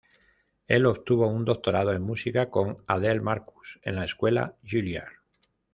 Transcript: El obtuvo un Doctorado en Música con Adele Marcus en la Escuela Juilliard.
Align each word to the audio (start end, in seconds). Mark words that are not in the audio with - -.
El 0.67 0.87
obtuvo 0.87 1.27
un 1.27 1.45
Doctorado 1.45 1.93
en 1.93 2.01
Música 2.01 2.49
con 2.49 2.83
Adele 2.87 3.21
Marcus 3.21 3.79
en 3.83 3.97
la 3.97 4.03
Escuela 4.05 4.55
Juilliard. 4.67 5.11